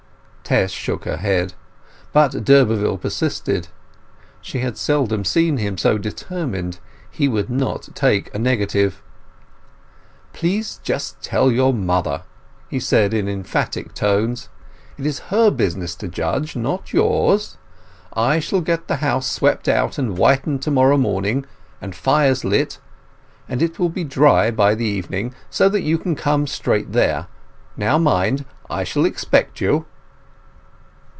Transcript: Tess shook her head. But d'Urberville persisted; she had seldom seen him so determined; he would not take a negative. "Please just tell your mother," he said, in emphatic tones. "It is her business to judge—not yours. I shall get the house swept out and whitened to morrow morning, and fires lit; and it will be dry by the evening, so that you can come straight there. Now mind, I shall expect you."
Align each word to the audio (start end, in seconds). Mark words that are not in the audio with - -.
Tess 0.43 0.71
shook 0.71 1.05
her 1.05 1.15
head. 1.15 1.53
But 2.11 2.43
d'Urberville 2.43 2.97
persisted; 2.97 3.69
she 4.41 4.59
had 4.59 4.77
seldom 4.77 5.23
seen 5.23 5.55
him 5.55 5.77
so 5.77 5.97
determined; 5.97 6.79
he 7.09 7.29
would 7.29 7.49
not 7.49 7.87
take 7.95 8.33
a 8.35 8.37
negative. 8.39 9.01
"Please 10.33 10.81
just 10.83 11.21
tell 11.21 11.49
your 11.53 11.73
mother," 11.73 12.23
he 12.67 12.81
said, 12.81 13.13
in 13.13 13.29
emphatic 13.29 13.93
tones. 13.93 14.49
"It 14.97 15.05
is 15.05 15.19
her 15.31 15.51
business 15.51 15.95
to 15.95 16.09
judge—not 16.09 16.91
yours. 16.91 17.55
I 18.11 18.39
shall 18.41 18.59
get 18.59 18.89
the 18.89 18.97
house 18.97 19.31
swept 19.31 19.69
out 19.69 19.97
and 19.97 20.17
whitened 20.17 20.61
to 20.63 20.71
morrow 20.71 20.97
morning, 20.97 21.45
and 21.79 21.95
fires 21.95 22.43
lit; 22.43 22.77
and 23.47 23.61
it 23.61 23.79
will 23.79 23.87
be 23.89 24.03
dry 24.03 24.51
by 24.51 24.75
the 24.75 24.83
evening, 24.85 25.33
so 25.49 25.69
that 25.69 25.83
you 25.83 25.97
can 25.97 26.13
come 26.13 26.45
straight 26.45 26.91
there. 26.91 27.27
Now 27.77 27.97
mind, 27.97 28.43
I 28.69 28.83
shall 28.83 29.05
expect 29.05 29.61
you." 29.61 29.85